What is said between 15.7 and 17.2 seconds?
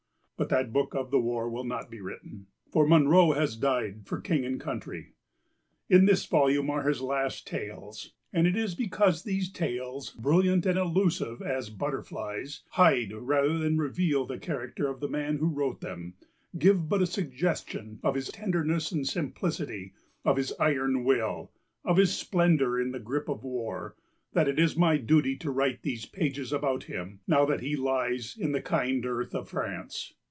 them, give but a